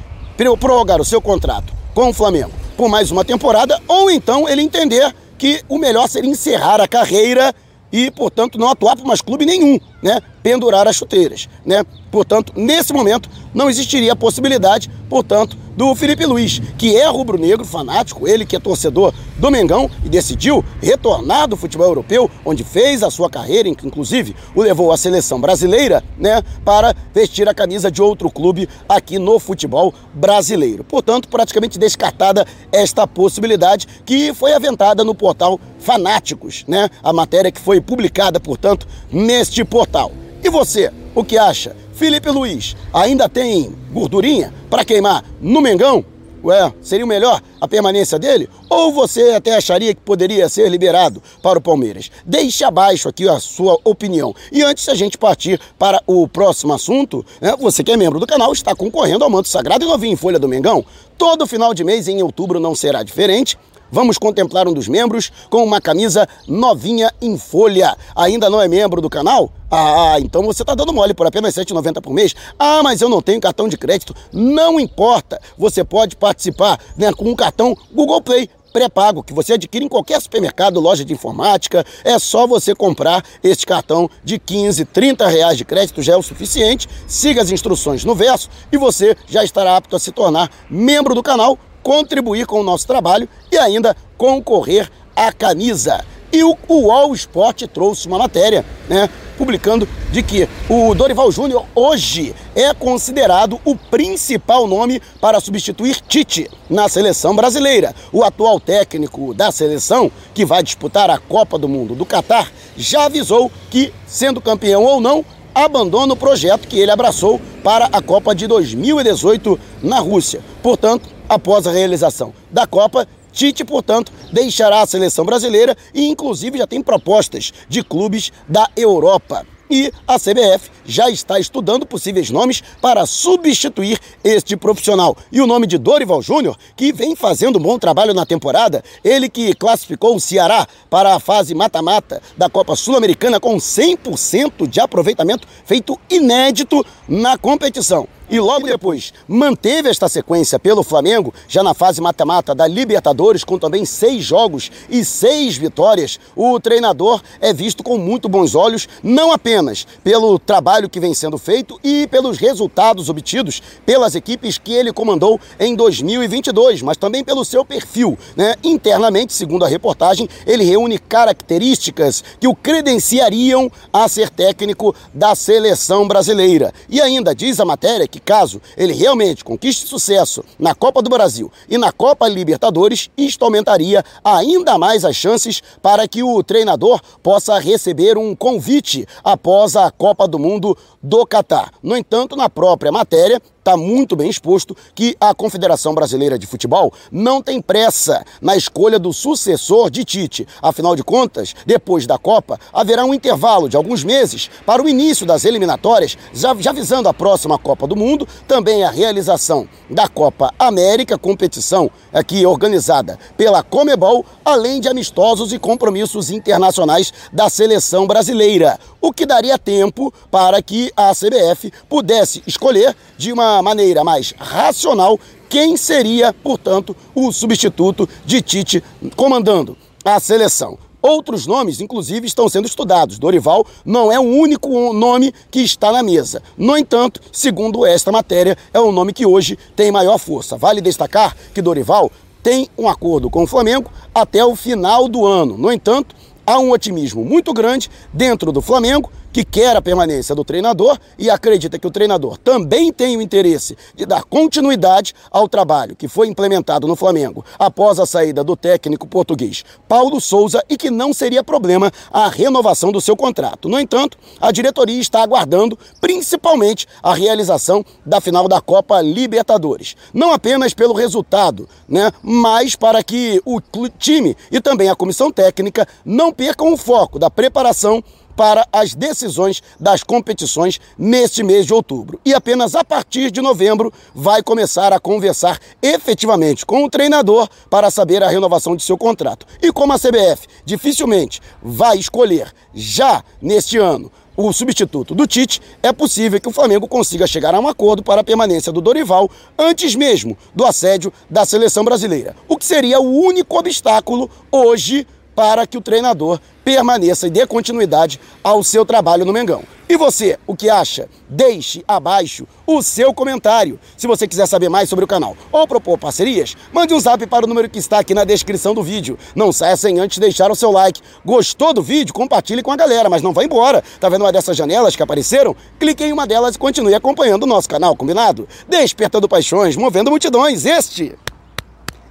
prorrogar 0.57 1.01
o 1.01 1.05
seu 1.05 1.21
contrato 1.21 1.73
com 1.95 2.11
o 2.11 2.15
Flamengo 2.15 2.53
por 2.77 2.89
mais 2.89 3.11
uma 3.11 3.25
temporada, 3.25 3.81
ou 3.87 4.11
então 4.11 4.49
ele 4.49 4.63
entender 4.63 5.15
que 5.39 5.63
o 5.69 5.79
melhor 5.79 6.09
seria 6.09 6.31
encerrar 6.31 6.81
a 6.81 6.89
carreira 6.89 7.55
e, 7.95 8.11
portanto, 8.11 8.59
não 8.59 8.69
atuar 8.69 8.97
por 8.97 9.07
mais 9.07 9.21
clube 9.21 9.47
nenhum, 9.47 9.79
né? 10.03 10.21
Pendurar 10.43 10.89
as 10.89 10.97
chuteiras, 10.97 11.49
né? 11.65 11.85
Portanto, 12.11 12.53
nesse 12.57 12.93
momento, 12.93 13.31
não 13.55 13.71
existiria 13.71 14.15
a 14.15 14.17
possibilidade, 14.17 14.91
portanto, 15.09 15.57
do 15.77 15.95
Felipe 15.95 16.25
Luiz, 16.27 16.61
que 16.79 16.97
é 16.97 17.07
rubro-negro 17.09 17.65
fanático, 17.65 18.29
ele 18.29 18.47
que 18.47 18.57
é 18.57 18.61
torcedor 18.61 19.13
do 19.37 19.51
Mengão 19.51 19.91
e 20.05 20.09
decidiu 20.09 20.65
retornar 20.81 21.49
do 21.49 21.57
futebol 21.57 21.87
europeu, 21.87 22.31
onde 22.45 22.63
fez 22.63 23.03
a 23.03 23.11
sua 23.11 23.29
carreira, 23.29 23.69
inclusive 23.69 24.35
o 24.55 24.63
levou 24.63 24.93
à 24.93 24.97
seleção 24.97 25.41
brasileira, 25.41 26.03
né, 26.17 26.43
para 26.65 26.95
vestir 27.13 27.49
a 27.49 27.55
camisa 27.55 27.91
de 27.91 28.01
outro 28.01 28.31
clube 28.31 28.69
aqui 28.89 29.19
no 29.19 29.39
futebol 29.39 29.93
brasileiro. 30.13 30.85
Portanto, 30.85 31.29
praticamente 31.29 31.79
descartada 31.79 32.47
esta 32.71 33.07
possibilidade 33.07 33.87
que 34.05 34.33
foi 34.33 34.53
aventada 34.53 35.03
no 35.05 35.15
portal 35.15 35.61
Fanáticos, 35.79 36.65
né? 36.67 36.89
A 37.03 37.13
matéria 37.13 37.53
que 37.53 37.61
foi 37.61 37.79
publicada, 37.79 38.41
portanto, 38.41 38.87
neste 39.13 39.63
portal. 39.65 40.13
E 40.43 40.49
você, 40.49 40.91
o 41.15 41.23
que 41.23 41.37
acha? 41.37 41.77
Felipe 41.95 42.29
Luiz 42.29 42.77
ainda 42.93 43.29
tem 43.29 43.73
gordurinha 43.93 44.53
para 44.69 44.85
queimar 44.85 45.25
no 45.41 45.61
Mengão? 45.61 46.05
Ué, 46.43 46.75
seria 46.83 47.07
melhor 47.07 47.41
a 47.59 47.67
permanência 47.67 48.19
dele? 48.19 48.51
Ou 48.69 48.93
você 48.93 49.31
até 49.31 49.55
acharia 49.55 49.95
que 49.95 50.01
poderia 50.01 50.47
ser 50.49 50.69
liberado 50.69 51.23
para 51.41 51.59
o 51.59 51.63
Palmeiras? 51.63 52.11
Deixe 52.27 52.65
abaixo 52.65 53.09
aqui 53.09 53.27
a 53.27 53.41
sua 53.41 53.79
opinião. 53.83 54.35
E 54.53 54.63
antes 54.63 54.85
de 54.85 54.91
a 54.91 54.95
gente 54.95 55.17
partir 55.17 55.59
para 55.79 56.03
o 56.07 56.29
próximo 56.29 56.75
assunto, 56.75 57.25
né, 57.41 57.55
você 57.59 57.83
que 57.83 57.93
é 57.93 57.97
membro 57.97 58.21
do 58.21 58.27
canal 58.27 58.53
está 58.53 58.75
concorrendo 58.75 59.25
ao 59.25 59.31
manto 59.31 59.49
sagrado 59.49 59.87
e 59.87 59.89
novinho 59.89 60.13
em 60.13 60.17
folha 60.17 60.39
do 60.39 60.49
Mengão. 60.49 60.85
Todo 61.17 61.47
final 61.47 61.73
de 61.73 61.83
mês, 61.83 62.09
em 62.09 62.23
outubro, 62.23 62.61
não 62.61 62.75
será 62.75 63.03
diferente. 63.03 63.57
Vamos 63.95 64.19
contemplar 64.19 64.67
um 64.67 64.73
dos 64.73 64.89
membros 64.89 65.31
com 65.49 65.63
uma 65.63 65.81
camisa 65.81 66.29
novinha 66.49 67.13
em 67.23 67.39
folha. 67.39 67.97
Ainda 68.17 68.51
não 68.51 68.61
é 68.61 68.67
membro 68.67 69.01
do 69.01 69.09
canal? 69.09 69.53
Ah, 69.71 70.17
então 70.19 70.43
você 70.43 70.65
está 70.65 70.75
dando 70.75 70.93
mole 70.93 71.15
por 71.15 71.29
apenas 71.29 71.55
R$ 71.55 71.65
7,90 71.65 72.01
por 72.01 72.13
mês. 72.13 72.35
Ah, 72.59 72.83
mas 72.83 73.01
eu 73.01 73.09
não 73.09 73.23
tenho 73.23 73.41
cartão 73.41 73.69
de 73.69 73.79
crédito. 73.79 74.13
Não 74.33 74.81
importa. 74.81 75.41
Você 75.57 75.85
pode 75.85 76.17
participar 76.17 76.81
né, 76.97 77.13
com 77.13 77.31
um 77.31 77.37
cartão 77.37 77.77
Google 77.93 78.21
Play 78.21 78.51
pré-pago 78.73 79.23
que 79.23 79.33
você 79.33 79.53
adquire 79.53 79.85
em 79.85 79.89
qualquer 79.89 80.21
supermercado, 80.21 80.81
loja 80.81 81.05
de 81.05 81.13
informática. 81.13 81.87
É 82.03 82.19
só 82.19 82.49
você 82.49 82.75
comprar 82.75 83.25
este 83.45 83.65
cartão 83.65 84.11
de 84.25 84.41
15, 84.41 84.87
30 84.87 85.29
reais 85.29 85.57
de 85.57 85.65
crédito, 85.65 86.03
já 86.03 86.15
é 86.15 86.17
o 86.17 86.23
suficiente. 86.23 86.89
Siga 87.07 87.43
as 87.43 87.53
instruções 87.53 88.05
no 88.05 88.17
verso 88.17 88.51
e 88.73 88.77
você 88.77 89.17
já 89.29 89.45
estará 89.45 89.77
apto 89.77 89.95
a 89.95 90.01
se 90.01 90.11
tornar 90.11 90.51
membro 90.69 91.15
do 91.15 91.23
canal 91.23 91.57
contribuir 91.85 92.47
com 92.47 92.61
o 92.61 92.65
nosso 92.65 92.87
trabalho 92.87 93.29
e 93.53 93.59
ainda 93.59 93.95
concorrer 94.19 94.91
à 95.15 95.31
camisa. 95.31 96.05
E 96.33 96.43
o, 96.43 96.91
All 96.91 97.15
Sport 97.15 97.63
trouxe 97.73 98.09
uma 98.09 98.19
matéria, 98.19 98.65
né, 98.89 99.09
publicando 99.39 99.89
de 100.11 100.21
que 100.21 100.49
o 100.69 100.93
Dorival 100.93 101.31
Júnior 101.31 101.65
hoje 101.77 102.35
é 102.57 102.75
considerado 102.75 103.61
o 103.65 103.77
principal 103.77 104.67
nome 104.67 105.01
para 105.21 105.39
substituir 105.39 106.01
Tite 106.09 106.51
na 106.69 106.89
seleção 106.89 107.37
brasileira. 107.37 107.95
O 108.13 108.25
atual 108.25 108.59
técnico 108.59 109.33
da 109.33 109.53
seleção, 109.53 110.11
que 110.35 110.45
vai 110.45 110.61
disputar 110.61 111.09
a 111.09 111.19
Copa 111.19 111.57
do 111.57 111.69
Mundo 111.69 111.95
do 111.95 112.05
Catar, 112.05 112.51
já 112.77 113.05
avisou 113.05 113.49
que, 113.71 113.93
sendo 114.05 114.41
campeão 114.41 114.83
ou 114.83 115.01
não, 115.01 115.25
abandona 115.55 116.15
o 116.15 116.17
projeto 116.17 116.67
que 116.67 116.81
ele 116.81 116.91
abraçou 116.91 117.41
para 117.63 117.89
a 117.93 118.03
Copa 118.03 118.35
de 118.35 118.49
2018 118.49 119.59
na 119.81 120.01
Rússia. 120.01 120.41
Portanto, 120.61 121.14
após 121.29 121.67
a 121.67 121.73
realização 121.73 122.33
da 122.51 122.67
Copa, 122.67 123.07
Tite, 123.35 123.65
portanto, 123.65 124.13
deixará 124.33 124.81
a 124.81 124.87
seleção 124.87 125.25
brasileira 125.25 125.77
e, 125.93 126.09
inclusive, 126.09 126.57
já 126.57 126.67
tem 126.69 126.81
propostas 126.81 127.53
de 127.69 127.83
clubes 127.83 128.31
da 128.49 128.71
Europa. 128.77 129.45
E 129.69 129.91
a 130.07 130.19
CBF 130.21 130.71
já 130.85 131.11
está 131.11 131.39
estudando 131.39 131.85
possíveis 131.85 132.31
nomes 132.31 132.63
para 132.81 133.07
substituir 133.07 133.99
este 134.23 134.57
profissional. 134.57 135.17
E 135.33 135.41
o 135.41 135.47
nome 135.47 135.67
de 135.67 135.79
Dorival 135.79 136.23
Júnior, 136.23 136.57
que 136.77 136.93
vem 136.93 137.17
fazendo 137.17 137.59
um 137.59 137.63
bom 137.63 137.79
trabalho 137.79 138.15
na 138.15 138.25
temporada, 138.25 138.85
ele 139.03 139.29
que 139.29 139.53
classificou 139.55 140.15
o 140.15 140.21
Ceará 140.21 140.67
para 140.89 141.15
a 141.15 141.19
fase 141.19 141.55
mata-mata 141.55 142.23
da 142.37 142.49
Copa 142.49 142.77
Sul-Americana 142.77 143.41
com 143.41 143.57
100% 143.57 144.69
de 144.69 144.81
aproveitamento, 144.81 145.49
feito 145.65 145.99
inédito 146.09 146.85
na 147.09 147.37
competição 147.37 148.07
e 148.29 148.41
logo 148.41 148.67
depois 148.67 149.13
manteve 149.29 149.89
esta 149.89 150.09
sequência 150.09 150.59
pelo 150.59 150.83
Flamengo, 150.83 151.33
já 151.49 151.63
na 151.63 151.75
fase 151.75 152.01
mata-mata 152.01 152.55
da 152.55 152.67
Libertadores, 152.67 153.45
com 153.45 153.59
também 153.59 153.85
seis 153.85 154.25
jogos 154.25 154.71
e 154.89 155.05
seis 155.05 155.57
vitórias, 155.57 156.19
o 156.35 156.59
treinador 156.59 157.23
é 157.41 157.53
visto 157.53 157.83
com 157.83 157.99
muito 157.99 158.29
bons 158.29 158.55
olhos, 158.55 158.89
não 159.03 159.33
apenas 159.33 159.87
pelo 160.03 160.39
trabalho 160.39 160.89
que 160.89 161.01
vem 161.01 161.15
sendo 161.15 161.39
feito 161.39 161.79
e 161.83 162.07
pelos 162.07 162.39
resultados 162.39 163.09
obtidos 163.09 163.63
pelas 163.85 164.15
equipes 164.15 164.59
que 164.59 164.73
ele 164.73 164.93
comandou 164.93 165.41
em 165.59 165.75
2022, 165.75 166.83
mas 166.83 166.97
também 166.97 167.23
pelo 167.23 167.45
seu 167.45 167.65
perfil. 167.65 168.19
Né? 168.37 168.55
Internamente, 168.63 169.33
segundo 169.33 169.65
a 169.65 169.69
reportagem, 169.69 170.29
ele 170.47 170.65
reúne 170.65 170.99
características 170.99 172.25
que 172.41 172.49
o 172.49 172.55
credenciariam 172.55 173.71
a 173.93 174.09
ser 174.09 174.31
técnico 174.31 174.95
da 175.13 175.35
seleção 175.35 176.07
brasileira. 176.09 176.73
E 176.89 177.01
ainda 177.01 177.35
diz 177.35 177.61
a 177.61 177.65
matéria 177.65 178.09
que 178.15 178.21
caso 178.21 178.63
ele 178.77 178.93
realmente 178.93 179.43
conquiste 179.43 179.89
sucesso 179.89 180.45
na 180.57 180.73
Copa 180.73 181.03
do 181.03 181.11
Brasil 181.11 181.51
e 181.69 181.77
na 181.77 181.91
Copa 181.91 182.29
Libertadores, 182.29 183.11
isto 183.19 183.45
aumentaria 183.45 184.05
ainda 184.23 184.79
mais 184.79 185.05
as 185.05 185.17
chances 185.17 185.61
para 185.83 186.07
que 186.07 186.23
o 186.23 186.41
treinador 186.45 187.01
possa 187.21 187.59
receber 187.59 188.17
um 188.17 188.37
convite 188.37 189.05
após 189.25 189.75
a 189.75 189.91
Copa 189.91 190.29
do 190.29 190.39
Mundo 190.39 190.79
do 191.03 191.27
Catar. 191.27 191.73
No 191.83 191.97
entanto, 191.97 192.37
na 192.37 192.49
própria 192.49 192.93
matéria, 192.93 193.43
está 193.65 193.79
muito 193.79 194.15
bem 194.15 194.29
exposto 194.29 194.77
que 194.95 195.17
a 195.19 195.35
Confederação 195.35 195.95
Brasileira 195.95 196.39
de 196.39 196.47
Futebol 196.47 196.93
não 197.11 197.43
tem 197.43 197.63
pressa 197.63 198.23
na 198.43 198.55
escolha 198.55 198.99
do 198.99 199.11
sucessor 199.11 199.89
de 199.91 200.05
Tite. 200.05 200.47
Afinal 200.61 200.95
de 200.95 201.03
contas, 201.03 201.55
depois 201.65 202.07
da 202.07 202.19
Copa, 202.19 202.61
haverá 202.71 203.07
um 203.07 203.15
intervalo 203.15 203.67
de 203.67 203.77
alguns 203.77 204.05
meses 204.05 204.51
para 204.67 204.83
o 204.83 204.89
início 204.89 205.25
das 205.25 205.47
eliminatórias, 205.47 206.19
já, 206.35 206.55
já 206.57 206.73
visando 206.73 207.09
a 207.09 207.15
próxima 207.15 207.59
Copa 207.59 207.87
do 207.87 207.97
Mundo, 207.97 208.29
também 208.47 208.85
a 208.85 208.91
realização 208.91 209.67
da 209.89 210.07
Copa 210.09 210.53
América, 210.59 211.17
competição 211.17 211.91
aqui 212.13 212.45
organizada 212.45 213.19
pela 213.35 213.63
Comebol, 213.63 214.27
além 214.45 214.79
de 214.79 214.89
amistosos 214.89 215.55
e 215.55 215.59
compromissos 215.59 216.31
internacionais 216.31 217.15
da 217.33 217.49
seleção 217.49 218.07
brasileira, 218.07 218.79
o 219.05 219.13
que 219.13 219.27
daria 219.27 219.59
tempo 219.59 220.13
para 220.31 220.63
que 220.63 220.91
a 220.97 221.13
CBF 221.15 221.71
pudesse 221.91 222.43
escolher 222.47 222.97
de 223.19 223.31
uma 223.35 223.61
maneira 223.61 224.03
mais 224.03 224.33
racional 224.39 225.21
quem 225.47 225.77
seria, 225.77 226.33
portanto, 226.33 226.97
o 227.15 227.31
substituto 227.31 228.09
de 228.25 228.41
Tite 228.41 228.83
comandando 229.15 229.77
a 230.03 230.19
seleção. 230.19 230.79
Outros 231.03 231.47
nomes, 231.47 231.83
inclusive, 231.83 232.27
estão 232.27 232.49
sendo 232.49 232.67
estudados. 232.67 233.19
Dorival 233.19 233.67
não 233.85 234.11
é 234.11 234.19
o 234.19 234.23
único 234.23 234.95
nome 234.95 235.35
que 235.51 235.61
está 235.61 235.93
na 235.93 236.03
mesa. 236.03 236.43
No 236.57 236.75
entanto, 236.75 237.21
segundo 237.31 237.85
esta 237.85 238.11
matéria, 238.11 238.57
é 238.73 238.81
o 238.81 238.91
nome 238.91 239.13
que 239.13 239.27
hoje 239.27 239.59
tem 239.77 239.93
maior 239.93 240.17
força. 240.17 240.57
Vale 240.57 240.81
destacar 240.81 241.37
que 241.53 241.61
Dorival 241.61 242.11
tem 242.43 242.71
um 242.77 242.89
acordo 242.89 243.29
com 243.29 243.43
o 243.43 243.47
Flamengo 243.47 243.91
até 244.15 244.43
o 244.43 244.57
final 244.57 245.09
do 245.09 245.27
ano. 245.27 245.59
No 245.59 245.71
entanto, 245.71 246.17
há 246.47 246.59
um 246.59 246.71
otimismo 246.71 247.25
muito 247.25 247.53
grande 247.53 247.91
dentro 248.13 248.53
do 248.53 248.61
Flamengo 248.61 249.11
que 249.35 249.45
quer 249.45 249.77
a 249.77 249.83
permanência 249.83 250.33
do 250.33 250.45
treinador 250.45 250.97
e 251.19 251.29
acredita 251.29 251.77
que 251.77 251.89
o 251.89 251.91
treinador 251.91 252.39
também 252.39 252.93
tem 252.93 253.17
o 253.17 253.21
interesse 253.21 253.77
de 253.93 254.07
dar 254.07 254.23
continuidade 254.23 255.13
ao 255.29 255.49
trabalho 255.49 255.97
que 255.97 256.07
foi 256.07 256.29
implementado 256.29 256.87
no 256.87 256.95
Flamengo 256.95 257.45
após 257.59 257.99
a 257.99 258.07
saída 258.07 258.45
do 258.45 258.55
técnico 258.55 259.09
português 259.09 259.65
Paulo 259.89 260.21
Souza 260.21 260.63
e 260.71 260.77
que 260.77 260.89
não 260.89 261.13
seria 261.13 261.43
problema 261.43 261.91
a 262.13 262.29
renovação 262.29 262.93
do 262.93 263.01
seu 263.01 263.17
contrato. 263.17 263.69
No 263.69 263.81
entanto, 263.81 264.17
a 264.41 264.53
diretoria 264.53 265.01
está 265.01 265.25
aguardando 265.25 265.77
principalmente 266.01 266.87
a 267.03 267.13
realização 267.13 267.85
da 268.07 268.21
final 268.21 268.47
da 268.47 268.61
Copa 268.61 269.01
Libertadores. 269.01 269.97
Não 270.13 270.33
apenas 270.33 270.75
pelo 270.75 270.95
resultado, 270.95 271.69
né, 271.89 272.13
mas 272.23 272.77
para 272.77 273.03
que 273.03 273.43
o 273.45 273.61
time 273.99 274.37
e 274.53 274.61
também 274.61 274.89
a 274.89 274.95
comissão 274.95 275.33
técnica 275.33 275.89
não 276.05 276.33
percam 276.33 276.73
o 276.73 276.77
foco 276.77 277.19
da 277.19 277.29
preparação 277.29 278.01
para 278.37 278.67
as 278.73 278.95
decisões 278.95 279.63
das 279.79 280.03
competições 280.03 280.81
neste 280.99 281.43
mês 281.43 281.67
de 281.67 281.75
outubro. 281.75 282.21
E 282.25 282.35
apenas 282.35 282.75
a 282.75 282.85
partir 282.85 283.31
de 283.31 283.41
novembro 283.41 283.93
vai 284.15 284.43
começar 284.43 284.93
a 284.93 285.01
conversar 285.01 285.59
efetivamente 285.83 286.67
com 286.67 286.85
o 286.85 286.91
treinador 286.91 287.49
para 287.71 287.91
saber 287.91 288.23
a 288.23 288.29
renovação 288.29 288.77
de 288.77 288.83
seu 288.83 288.99
contrato. 288.99 289.47
E 289.63 289.73
como 289.73 289.93
a 289.93 289.99
CBF 289.99 290.47
dificilmente 290.65 291.41
vai 291.63 291.99
escolher 291.99 292.53
já 292.75 293.23
neste 293.41 293.79
ano 293.79 294.11
o 294.37 294.53
substituto 294.53 295.15
do 295.15 295.27
Tite, 295.27 295.61
é 295.83 295.93
possível 295.93 296.41
que 296.41 296.49
o 296.49 296.53
Flamengo 296.53 296.89
consiga 296.89 297.27
chegar 297.27 297.55
a 297.55 297.61
um 297.61 297.69
acordo 297.69 298.03
para 298.03 298.21
a 298.21 298.25
permanência 298.25 298.73
do 298.73 298.81
Dorival 298.81 299.31
antes 299.57 299.95
mesmo 299.95 300.37
do 300.55 300.65
assédio 300.65 301.13
da 301.31 301.45
seleção 301.45 301.85
brasileira. 301.85 302.35
O 302.49 302.57
que 302.57 302.65
seria 302.65 303.01
o 303.01 303.09
único 303.09 303.57
obstáculo 303.57 304.29
hoje 304.51 305.07
para 305.35 305.67
que 305.67 305.77
o 305.77 305.81
treinador 305.81 306.41
permaneça 306.65 307.27
e 307.27 307.31
dê 307.31 307.47
continuidade 307.47 308.21
ao 308.43 308.63
seu 308.63 308.85
trabalho 308.87 309.25
no 309.25 309.33
Mengão. 309.33 309.63
E 309.87 309.99
você, 309.99 310.39
o 310.47 310.57
que 310.57 310.71
acha? 310.71 311.09
Deixe 311.29 311.85
abaixo 311.87 312.47
o 312.67 312.83
seu 312.83 313.13
comentário. 313.13 313.79
Se 313.99 314.07
você 314.07 314.27
quiser 314.27 314.47
saber 314.47 314.71
mais 314.71 314.89
sobre 314.89 315.05
o 315.05 315.09
canal 315.09 315.37
ou 315.53 315.69
propor 315.69 315.99
parcerias, 315.99 316.57
mande 316.73 316.95
um 316.95 317.01
zap 317.01 317.27
para 317.27 317.45
o 317.45 317.49
número 317.49 317.69
que 317.69 317.79
está 317.79 317.99
aqui 317.99 318.15
na 318.15 318.25
descrição 318.25 318.73
do 318.75 318.83
vídeo. 318.83 319.19
Não 319.35 319.53
saia 319.53 319.77
sem 319.77 320.01
antes 320.01 320.19
deixar 320.19 320.51
o 320.51 320.57
seu 320.57 320.71
like. 320.71 321.03
Gostou 321.23 321.75
do 321.75 321.83
vídeo? 321.83 322.15
Compartilhe 322.15 322.63
com 322.63 322.73
a 322.73 322.77
galera, 322.77 323.11
mas 323.11 323.21
não 323.21 323.35
vá 323.35 323.45
embora. 323.45 323.85
Tá 324.01 324.09
vendo 324.09 324.23
uma 324.23 324.33
dessas 324.33 324.57
janelas 324.57 324.97
que 324.97 325.03
apareceram? 325.03 325.55
Clique 325.79 326.03
em 326.03 326.13
uma 326.13 326.27
delas 326.27 326.55
e 326.55 326.59
continue 326.59 326.95
acompanhando 326.95 327.43
o 327.43 327.47
nosso 327.47 327.69
canal, 327.69 327.95
combinado? 327.95 328.49
Despertando 328.67 329.29
paixões, 329.29 329.77
movendo 329.77 330.11
multidões. 330.11 330.65
Este 330.65 331.15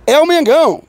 é 0.05 0.19
o 0.19 0.27
Mengão. 0.27 0.83